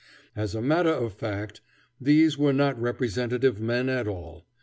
As 0.35 0.55
a 0.55 0.63
matter 0.63 0.89
of 0.89 1.13
fact, 1.13 1.61
these 1.99 2.35
were 2.35 2.53
not 2.53 2.81
representative 2.81 3.59
men 3.59 3.87
at 3.87 4.07
all. 4.07 4.47